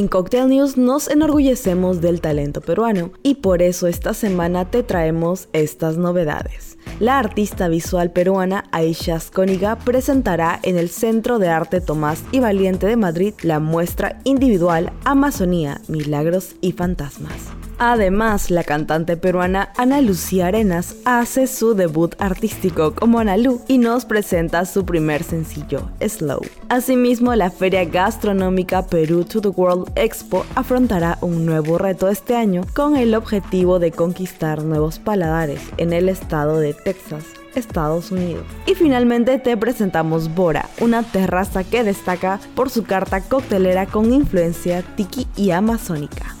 [0.00, 5.50] En Cocktail News nos enorgullecemos del talento peruano y por eso esta semana te traemos
[5.52, 6.78] estas novedades.
[7.00, 12.86] La artista visual peruana Aisha Scóniga presentará en el Centro de Arte Tomás y Valiente
[12.86, 17.59] de Madrid la muestra individual Amazonía, Milagros y Fantasmas.
[17.82, 23.78] Además, la cantante peruana Ana Lucía Arenas hace su debut artístico como Ana Lu y
[23.78, 26.42] nos presenta su primer sencillo, Slow.
[26.68, 32.66] Asimismo, la feria gastronómica Perú to the World Expo afrontará un nuevo reto este año
[32.74, 37.24] con el objetivo de conquistar nuevos paladares en el estado de Texas.
[37.54, 38.44] Estados Unidos.
[38.66, 44.82] Y finalmente te presentamos Bora, una terraza que destaca por su carta coctelera con influencia
[44.96, 46.36] tiki y amazónica.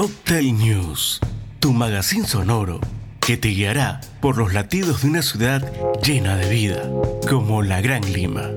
[0.00, 1.20] Cocktail News,
[1.58, 2.80] tu magazine sonoro
[3.20, 5.70] que te guiará por los latidos de una ciudad
[6.02, 6.90] llena de vida,
[7.28, 8.48] como la Gran Lima.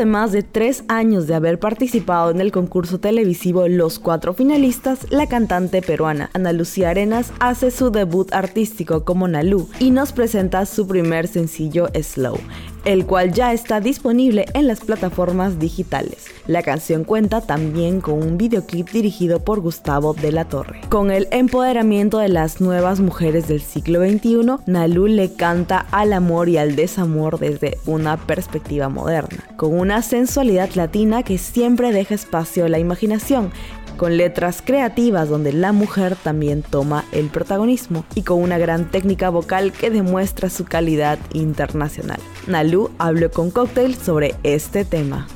[0.00, 5.06] De más de tres años de haber participado en el concurso televisivo Los Cuatro Finalistas,
[5.10, 10.64] la cantante peruana Ana Lucía Arenas hace su debut artístico como Nalu y nos presenta
[10.64, 12.38] su primer sencillo Slow,
[12.84, 16.26] el cual ya está disponible en las plataformas digitales.
[16.46, 20.80] La canción cuenta también con un videoclip dirigido por Gustavo de la Torre.
[20.88, 26.48] Con el empoderamiento de las nuevas mujeres del siglo XXI, Nalu le canta al amor
[26.48, 32.64] y al desamor desde una perspectiva moderna, con una sensualidad latina que siempre deja espacio
[32.64, 33.52] a la imaginación
[34.00, 39.28] con letras creativas donde la mujer también toma el protagonismo y con una gran técnica
[39.28, 42.18] vocal que demuestra su calidad internacional.
[42.46, 45.28] Nalu habló con Cocktail sobre este tema.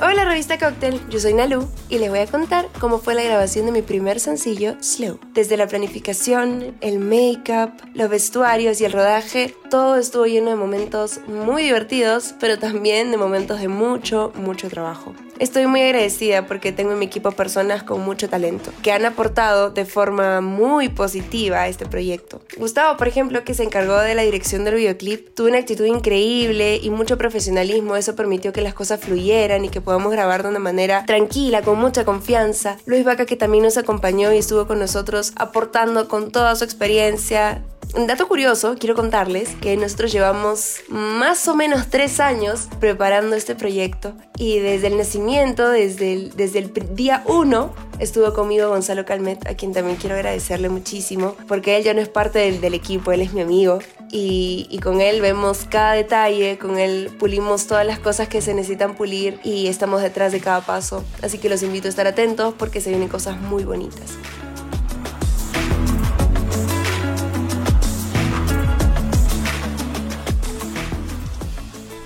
[0.00, 3.66] Hola revista Cocktail, yo soy Nalu y les voy a contar cómo fue la grabación
[3.66, 5.18] de mi primer sencillo, Slow.
[5.32, 11.18] Desde la planificación, el make-up, los vestuarios y el rodaje, todo estuvo lleno de momentos
[11.26, 15.16] muy divertidos, pero también de momentos de mucho, mucho trabajo.
[15.40, 19.70] Estoy muy agradecida porque tengo en mi equipo personas con mucho talento, que han aportado
[19.70, 22.40] de forma muy positiva a este proyecto.
[22.56, 26.78] Gustavo, por ejemplo, que se encargó de la dirección del videoclip, tuvo una actitud increíble
[26.80, 30.60] y mucho profesionalismo, eso permitió que las cosas fluyeran y que podamos grabar de una
[30.60, 32.76] manera tranquila, con mucha confianza.
[32.86, 37.64] Luis Vaca, que también nos acompañó y estuvo con nosotros aportando con toda su experiencia,
[37.92, 43.54] un dato curioso, quiero contarles que nosotros llevamos más o menos tres años preparando este
[43.54, 49.46] proyecto y desde el nacimiento, desde el, desde el día uno, estuvo conmigo Gonzalo Calmet,
[49.46, 53.12] a quien también quiero agradecerle muchísimo, porque él ya no es parte del, del equipo,
[53.12, 53.78] él es mi amigo
[54.10, 58.54] y, y, con él vemos cada detalle, con él pulimos todas las cosas que se
[58.54, 61.04] necesitan pulir y estamos detrás de cada paso.
[61.22, 64.12] Así que los invito a estar atentos porque se vienen cosas muy bonitas.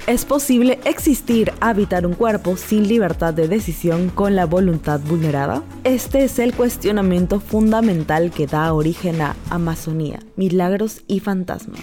[0.08, 5.62] ¿Es posible existir, habitar un cuerpo sin libertad de decisión con la voluntad vulnerada?
[5.84, 11.82] Este es el cuestionamiento fundamental que da origen a Amazonía, Milagros y Fantasmas,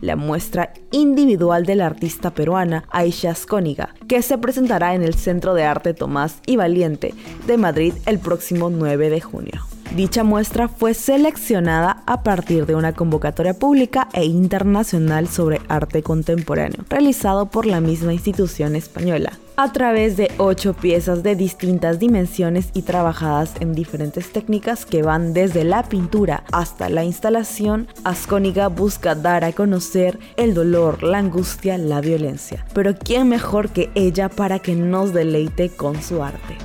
[0.00, 5.52] la muestra individual de la artista peruana Aisha Scóniga, que se presentará en el Centro
[5.52, 7.12] de Arte Tomás y Valiente
[7.46, 9.75] de Madrid el próximo 9 de junio.
[9.94, 16.84] Dicha muestra fue seleccionada a partir de una convocatoria pública e internacional sobre arte contemporáneo,
[16.90, 22.82] realizado por la misma institución española, a través de ocho piezas de distintas dimensiones y
[22.82, 29.44] trabajadas en diferentes técnicas que van desde la pintura hasta la instalación, Ascóniga busca dar
[29.44, 32.66] a conocer el dolor, la angustia, la violencia.
[32.74, 36.58] Pero ¿quién mejor que ella para que nos deleite con su arte?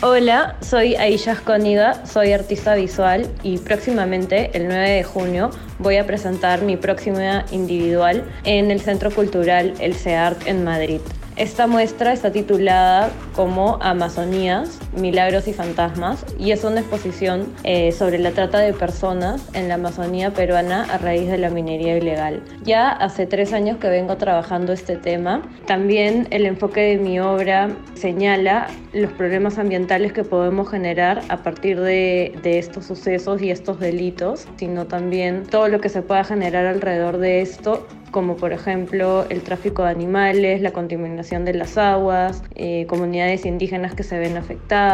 [0.00, 5.50] Hola, soy Aisha Escóniga, soy artista visual y próximamente, el 9 de junio,
[5.80, 11.00] voy a presentar mi próxima individual en el Centro Cultural El CEART en Madrid.
[11.34, 18.18] Esta muestra está titulada como Amazonías, Milagros y Fantasmas y es una exposición eh, sobre
[18.18, 22.42] la trata de personas en la Amazonía peruana a raíz de la minería ilegal.
[22.64, 25.42] Ya hace tres años que vengo trabajando este tema.
[25.66, 31.80] También el enfoque de mi obra señala los problemas ambientales que podemos generar a partir
[31.80, 36.66] de, de estos sucesos y estos delitos, sino también todo lo que se pueda generar
[36.66, 42.42] alrededor de esto como por ejemplo el tráfico de animales, la contaminación de las aguas,
[42.54, 44.87] eh, comunidades indígenas que se ven afectadas,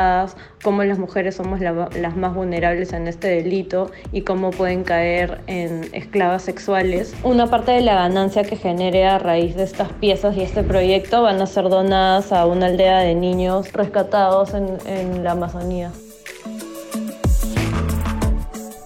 [0.63, 5.89] cómo las mujeres somos las más vulnerables en este delito y cómo pueden caer en
[5.93, 7.15] esclavas sexuales.
[7.23, 11.23] Una parte de la ganancia que genere a raíz de estas piezas y este proyecto
[11.23, 15.91] van a ser donadas a una aldea de niños rescatados en, en la Amazonía.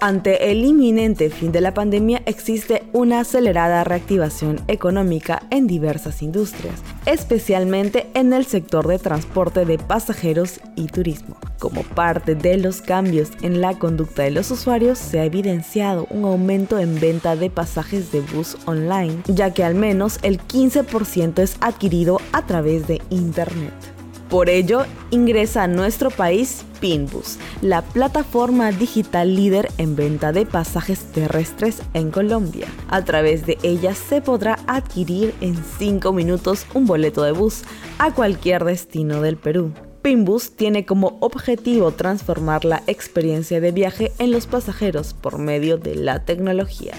[0.01, 6.77] Ante el inminente fin de la pandemia existe una acelerada reactivación económica en diversas industrias,
[7.05, 11.37] especialmente en el sector de transporte de pasajeros y turismo.
[11.59, 16.27] Como parte de los cambios en la conducta de los usuarios, se ha evidenciado un
[16.27, 21.57] aumento en venta de pasajes de bus online, ya que al menos el 15% es
[21.61, 23.98] adquirido a través de Internet.
[24.29, 31.01] Por ello, ingresa a nuestro país Pinbus, la plataforma digital líder en venta de pasajes
[31.13, 32.67] terrestres en Colombia.
[32.89, 37.63] A través de ella se podrá adquirir en 5 minutos un boleto de bus
[37.99, 39.73] a cualquier destino del Perú.
[40.03, 45.95] Pinbus tiene como objetivo transformar la experiencia de viaje en los pasajeros por medio de
[45.95, 46.93] la tecnología.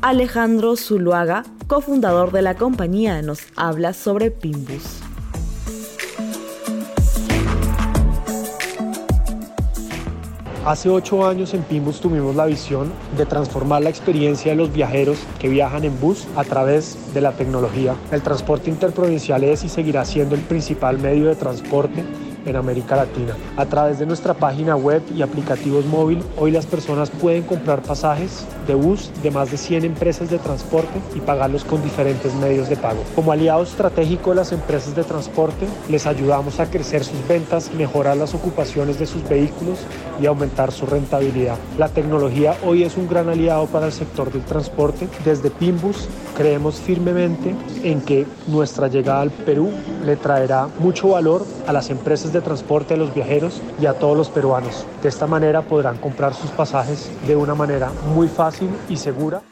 [0.00, 5.01] Alejandro Zuluaga, cofundador de la compañía, nos habla sobre Pinbus.
[10.64, 15.18] Hace ocho años en Pimbus tuvimos la visión de transformar la experiencia de los viajeros
[15.40, 17.96] que viajan en bus a través de la tecnología.
[18.12, 22.04] El transporte interprovincial es y seguirá siendo el principal medio de transporte
[22.46, 23.34] en América Latina.
[23.56, 28.46] A través de nuestra página web y aplicativos móvil, hoy las personas pueden comprar pasajes
[28.66, 32.76] de bus de más de 100 empresas de transporte y pagarlos con diferentes medios de
[32.76, 33.02] pago.
[33.14, 38.16] Como aliado estratégico de las empresas de transporte, les ayudamos a crecer sus ventas, mejorar
[38.16, 39.78] las ocupaciones de sus vehículos
[40.20, 41.56] y aumentar su rentabilidad.
[41.78, 45.08] La tecnología hoy es un gran aliado para el sector del transporte.
[45.24, 49.70] Desde Pimbus creemos firmemente en que nuestra llegada al Perú
[50.04, 54.16] le traerá mucho valor a las empresas de transporte, a los viajeros y a todos
[54.16, 54.86] los peruanos.
[55.02, 59.42] De esta manera podrán comprar sus pasajes de una manera muy fácil y segura.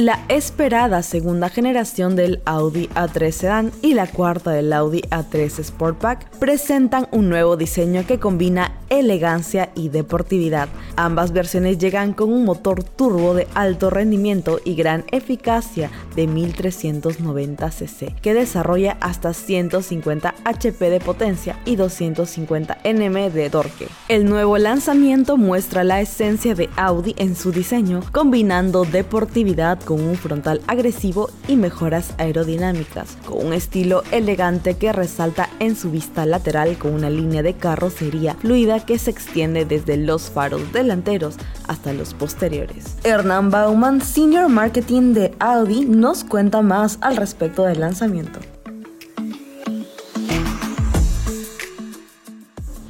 [0.00, 6.26] La esperada segunda generación del Audi A3 Sedan y la cuarta del Audi A3 Sportback
[6.38, 10.70] presentan un nuevo diseño que combina elegancia y deportividad.
[10.96, 17.70] Ambas versiones llegan con un motor turbo de alto rendimiento y gran eficacia de 1390
[17.70, 23.86] cc, que desarrolla hasta 150 HP de potencia y 250 Nm de torque.
[24.08, 30.14] El nuevo lanzamiento muestra la esencia de Audi en su diseño, combinando deportividad con un
[30.14, 36.76] frontal agresivo y mejoras aerodinámicas, con un estilo elegante que resalta en su vista lateral
[36.78, 42.14] con una línea de carrocería fluida que se extiende desde los faros delanteros hasta los
[42.14, 42.96] posteriores.
[43.04, 48.40] Hernán Baumann, Senior Marketing de Audi, nos cuenta más al respecto del lanzamiento.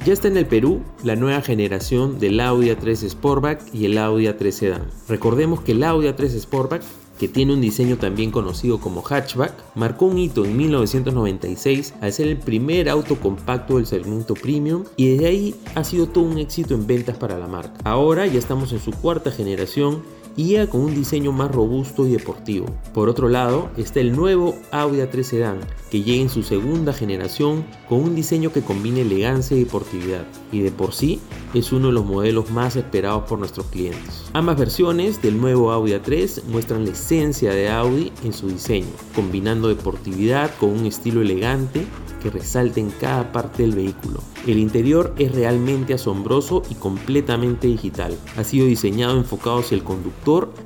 [0.03, 4.25] Ya está en el Perú la nueva generación del Audi A3 Sportback y el Audi
[4.25, 4.87] A3 Sedan.
[5.07, 6.81] Recordemos que el Audi A3 Sportback
[7.21, 12.25] que tiene un diseño también conocido como hatchback, marcó un hito en 1996 al ser
[12.25, 16.73] el primer auto compacto del segmento premium y desde ahí ha sido todo un éxito
[16.73, 17.75] en ventas para la marca.
[17.83, 20.01] Ahora ya estamos en su cuarta generación
[20.37, 22.65] ya con un diseño más robusto y deportivo.
[22.93, 27.65] Por otro lado, está el nuevo Audi A3 Sedan, que llega en su segunda generación
[27.89, 31.19] con un diseño que combina elegancia y deportividad, y de por sí
[31.53, 34.29] es uno de los modelos más esperados por nuestros clientes.
[34.33, 39.67] Ambas versiones del nuevo Audi A3 muestran la esencia de Audi en su diseño, combinando
[39.67, 41.85] deportividad con un estilo elegante
[42.21, 44.21] que resalte en cada parte del vehículo.
[44.47, 48.17] El interior es realmente asombroso y completamente digital.
[48.37, 50.11] Ha sido diseñado enfocado hacia el conductor,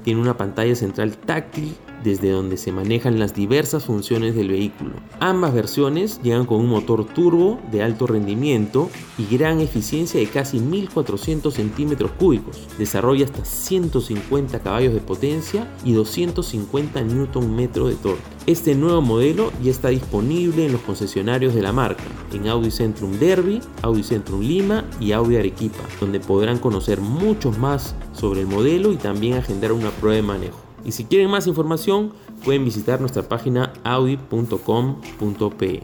[0.03, 4.91] tiene una pantalla central táctil desde donde se manejan las diversas funciones del vehículo.
[5.19, 10.59] Ambas versiones llegan con un motor turbo de alto rendimiento y gran eficiencia de casi
[10.59, 12.67] 1400 centímetros cúbicos.
[12.77, 18.35] Desarrolla hasta 150 caballos de potencia y 250 Nm de torque.
[18.45, 23.13] Este nuevo modelo ya está disponible en los concesionarios de la marca, en Audi Centrum
[23.13, 28.91] Derby, Audi Centrum Lima y Audi Arequipa, donde podrán conocer mucho más sobre el modelo
[28.91, 30.64] y también agendar una prueba de manejo.
[30.85, 32.13] Y si quieren más información,
[32.43, 35.83] pueden visitar nuestra página audi.com.pe.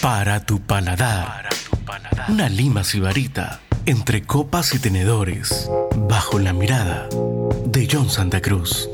[0.00, 1.48] Para tu paladar.
[2.28, 5.68] Una lima sibarita entre copas y tenedores,
[6.08, 7.08] bajo la mirada
[7.66, 8.88] de John Santa Cruz.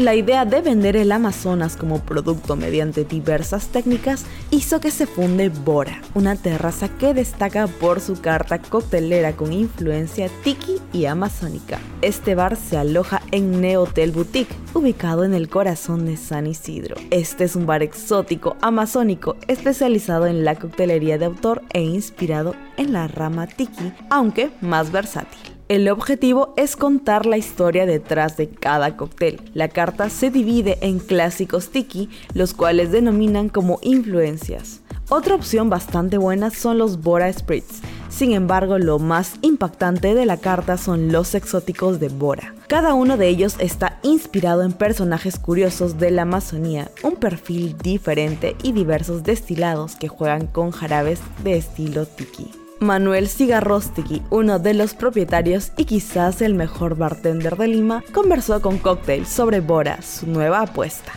[0.00, 5.50] La idea de vender el Amazonas como producto mediante diversas técnicas hizo que se funde
[5.50, 11.78] Bora, una terraza que destaca por su carta coctelera con influencia tiki y amazónica.
[12.00, 16.96] Este bar se aloja en Neotel Boutique, ubicado en el corazón de San Isidro.
[17.10, 22.94] Este es un bar exótico amazónico especializado en la coctelería de autor e inspirado en
[22.94, 25.49] la rama tiki, aunque más versátil.
[25.70, 29.40] El objetivo es contar la historia detrás de cada cóctel.
[29.54, 34.80] La carta se divide en clásicos tiki, los cuales denominan como influencias.
[35.10, 37.82] Otra opción bastante buena son los Bora Spritz.
[38.08, 42.52] Sin embargo, lo más impactante de la carta son los exóticos de Bora.
[42.66, 48.56] Cada uno de ellos está inspirado en personajes curiosos de la Amazonía, un perfil diferente
[48.64, 52.59] y diversos destilados que juegan con jarabes de estilo tiki.
[52.80, 58.78] Manuel Cigarrostegui, uno de los propietarios y quizás el mejor bartender de Lima, conversó con
[58.78, 61.12] Cocktail sobre Bora, su nueva apuesta.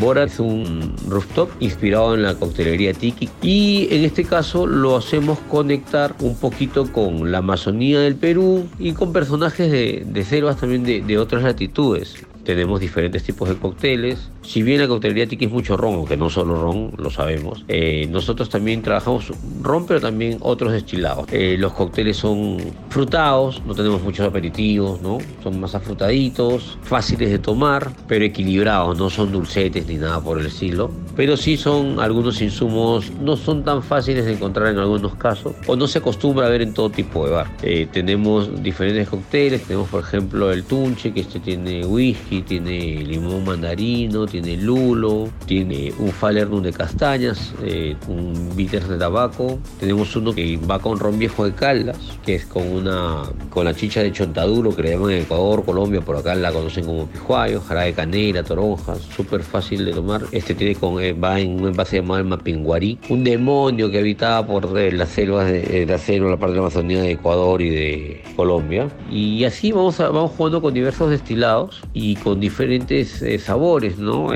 [0.00, 5.38] Bora es un rooftop inspirado en la coctelería tiki y en este caso lo hacemos
[5.50, 10.84] conectar un poquito con la Amazonía del Perú y con personajes de, de selvas también
[10.84, 12.14] de, de otras latitudes
[12.46, 14.30] tenemos diferentes tipos de cócteles.
[14.42, 18.06] Si bien la coctelería tiki es mucho ron, aunque no solo ron, lo sabemos, eh,
[18.10, 21.26] nosotros también trabajamos ron, pero también otros destilados.
[21.32, 25.18] Eh, los cócteles son frutados, no tenemos muchos aperitivos, ¿no?
[25.42, 30.46] Son más afrutaditos, fáciles de tomar, pero equilibrados, no son dulcetes ni nada por el
[30.46, 30.90] estilo.
[31.16, 35.74] Pero sí son algunos insumos, no son tan fáciles de encontrar en algunos casos, o
[35.74, 37.50] no se acostumbra a ver en todo tipo de bar.
[37.62, 43.44] Eh, tenemos diferentes cócteles, tenemos por ejemplo el tunche, que este tiene whisky, tiene limón
[43.44, 49.58] mandarino, tiene lulo, tiene un falernum de castañas, eh, un bitter de tabaco.
[49.80, 53.74] Tenemos uno que va con ron viejo de Caldas, que es con una con la
[53.74, 57.60] chicha de chontaduro que le llaman en Ecuador, Colombia, por acá la conocen como pijuayo,
[57.60, 60.22] jarabe de canela, toronjas, súper fácil de tomar.
[60.32, 64.46] Este tiene con eh, va en un envase llamado el mapinguarí, un demonio que habitaba
[64.46, 67.70] por eh, las selvas de la selva, la parte de la Amazonía de Ecuador y
[67.70, 68.88] de Colombia.
[69.10, 74.30] Y así vamos vamos jugando con diversos destilados y con diferentes eh, sabores, ¿no?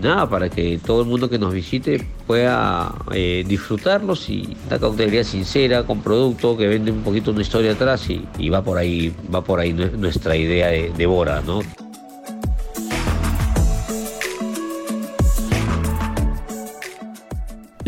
[0.00, 5.22] nada, para que todo el mundo que nos visite pueda eh, disfrutarlos y una coctelería
[5.22, 9.44] sincera, con producto que vende un poquito una historia atrás y, va por ahí, va
[9.44, 11.60] por ahí nuestra idea de, de Bora, ¿no?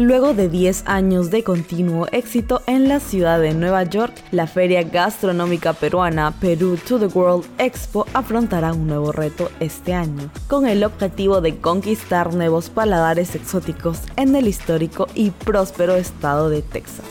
[0.09, 4.83] Luego de 10 años de continuo éxito en la ciudad de Nueva York, la feria
[4.83, 10.83] gastronómica peruana Perú to the World Expo afrontará un nuevo reto este año, con el
[10.83, 17.05] objetivo de conquistar nuevos paladares exóticos en el histórico y próspero estado de Texas.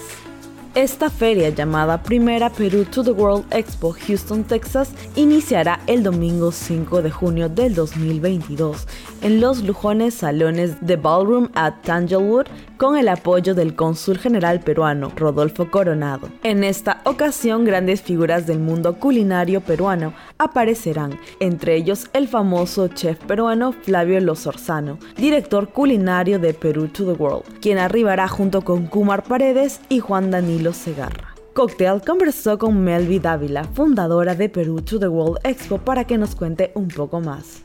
[0.77, 7.01] Esta feria llamada Primera Perú to the World Expo Houston, Texas, iniciará el domingo 5
[7.01, 8.85] de junio del 2022
[9.23, 12.45] en los lujones salones de Ballroom at Tanglewood
[12.77, 16.29] con el apoyo del cónsul general peruano Rodolfo Coronado.
[16.43, 23.17] En esta ocasión grandes figuras del mundo culinario peruano aparecerán, entre ellos el famoso chef
[23.25, 29.23] peruano Flavio Lozorzano, director culinario de Perú to the World, quien arribará junto con Kumar
[29.23, 31.35] Paredes y Juan Danilo Segarra.
[31.53, 36.35] Cocktail conversó con Melvi Dávila, fundadora de Perú to the World Expo, para que nos
[36.35, 37.63] cuente un poco más.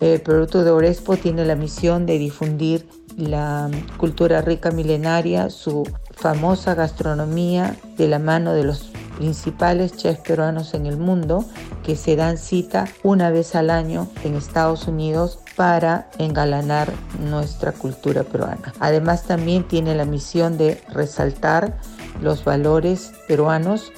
[0.00, 2.86] El Producto de Orespo tiene la misión de difundir
[3.16, 10.74] la cultura rica milenaria, su famosa gastronomía de la mano de los principales chefs peruanos
[10.74, 11.46] en el mundo
[11.82, 16.92] que se dan cita una vez al año en Estados Unidos para engalanar
[17.30, 18.74] nuestra cultura peruana.
[18.80, 21.78] Además también tiene la misión de resaltar
[22.20, 23.92] los valores peruanos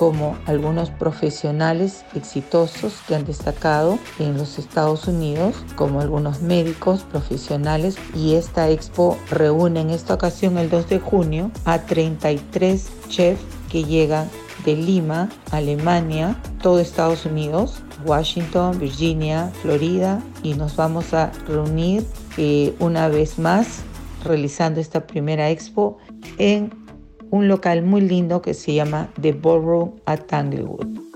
[0.00, 7.98] como algunos profesionales exitosos que han destacado en los Estados Unidos, como algunos médicos profesionales.
[8.16, 13.84] Y esta expo reúne en esta ocasión, el 2 de junio, a 33 chefs que
[13.84, 14.26] llegan
[14.64, 22.06] de Lima, Alemania, todo Estados Unidos, Washington, Virginia, Florida y nos vamos a reunir
[22.38, 23.82] eh, una vez más
[24.24, 25.98] realizando esta primera expo
[26.38, 26.70] en
[27.30, 31.09] un local muy lindo que se llama The Ballroom at Tanglewood.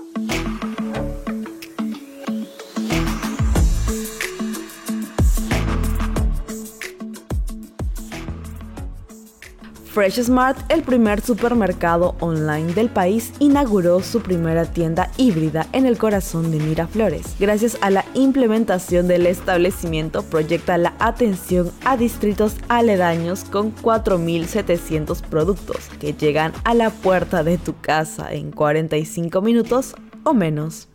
[9.95, 15.97] Fresh Smart, el primer supermercado online del país, inauguró su primera tienda híbrida en el
[15.97, 17.37] corazón de Miraflores.
[17.39, 25.87] Gracias a la implementación del establecimiento, proyecta la atención a distritos aledaños con 4.700 productos
[25.97, 30.89] que llegan a la puerta de tu casa en 45 minutos o menos.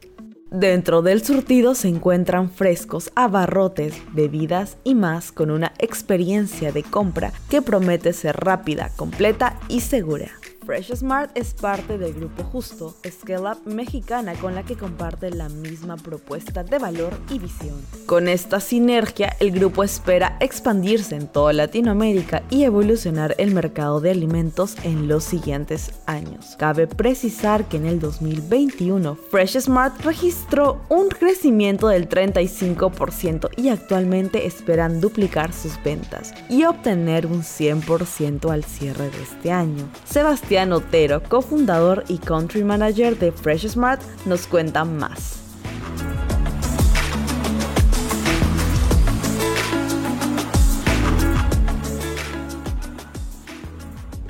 [0.51, 7.33] Dentro del surtido se encuentran frescos, abarrotes, bebidas y más con una experiencia de compra
[7.49, 10.40] que promete ser rápida, completa y segura.
[10.71, 15.49] Fresh Smart es parte del grupo Justo, Scale Up mexicana con la que comparte la
[15.49, 17.75] misma propuesta de valor y visión.
[18.07, 24.13] Con esta sinergia, el grupo espera expandirse en toda Latinoamérica y evolucionar el mercado de
[24.13, 26.55] alimentos en los siguientes años.
[26.57, 34.47] Cabe precisar que en el 2021 Fresh Smart registró un crecimiento del 35% y actualmente
[34.47, 39.89] esperan duplicar sus ventas y obtener un 100% al cierre de este año.
[40.05, 45.41] Sebastián Otero, cofundador y country manager de Fresh Smart, nos cuenta más.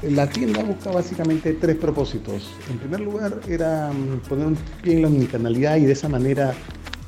[0.03, 2.49] La tienda busca básicamente tres propósitos.
[2.71, 6.55] En primer lugar era mm, poner un pie en la omnicanalidad y de esa manera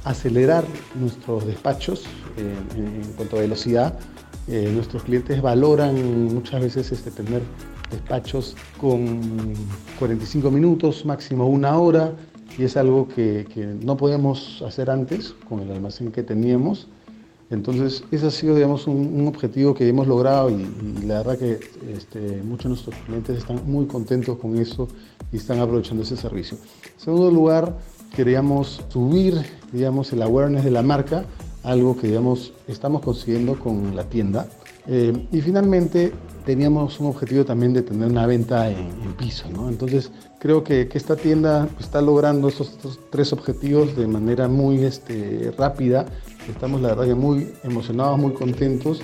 [0.05, 0.65] acelerar
[0.97, 2.05] nuestros despachos
[2.37, 3.99] eh, en cuanto a velocidad.
[4.49, 7.43] Eh, nuestros clientes valoran muchas veces este, tener
[7.93, 9.21] despachos con
[9.99, 12.13] 45 minutos, máximo una hora,
[12.59, 13.47] y es algo que,
[13.83, 16.89] no podíamos hacer antes con el almacén que teníamos.
[17.51, 20.67] Entonces, ese ha sido, digamos, un, objetivo que hemos logrado y,
[21.07, 21.61] la verdad que
[21.95, 24.89] este, muchos de nuestros clientes están muy contentos con eso
[25.31, 26.57] y están aprovechando ese servicio.
[26.95, 27.77] En segundo lugar,
[28.17, 29.35] queríamos subir,
[29.71, 31.25] digamos, el awareness de la marca,
[31.63, 34.49] algo que, digamos, estamos consiguiendo con la tienda.
[34.87, 36.13] Eh, y finalmente,
[36.45, 39.69] teníamos un objetivo también de tener una venta en, piso, ¿no?
[39.69, 42.79] Entonces creo que, esta tienda está logrando esos,
[43.11, 46.07] tres objetivos de manera muy este, rápida.
[46.49, 49.03] Estamos la verdad que muy emocionados, muy contentos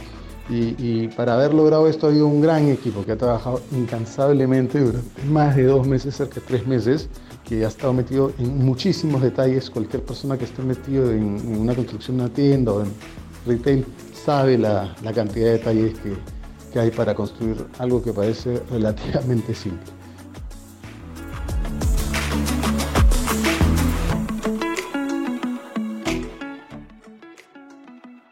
[0.51, 5.23] y, para haber logrado esto ha habido un gran equipo que ha trabajado incansablemente durante
[5.25, 7.09] más de dos meses, cerca de tres meses,
[7.45, 9.69] que ha estado metido en muchísimos detalles.
[9.69, 12.89] Cualquier persona que esté metido en, una construcción de una tienda o en
[13.47, 13.85] retail
[14.19, 16.17] sabe la, la cantidad de detalles que,
[16.73, 19.99] que hay para construir algo que parece relativamente simple.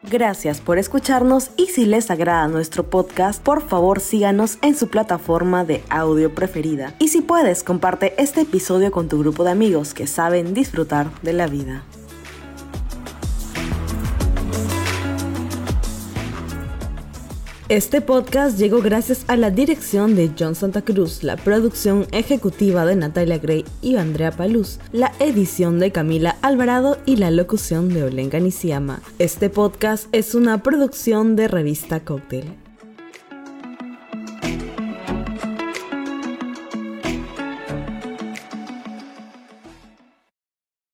[0.08, 5.64] Gracias por escucharnos y si les agrada nuestro podcast, por favor síganos en su plataforma
[5.64, 6.94] de audio preferida.
[7.00, 11.32] Y si puedes, comparte este episodio con tu grupo de amigos que saben disfrutar de
[11.32, 11.82] la vida.
[17.68, 22.94] Este podcast llegó gracias a la dirección de John Santa Cruz, la producción ejecutiva de
[22.94, 28.38] Natalia Gray y Andrea Paluz, la edición de Camila Alvarado y la locución de Olenga
[28.38, 29.02] Nisiama.
[29.18, 32.65] Este podcast es una producción de revista Cocktail.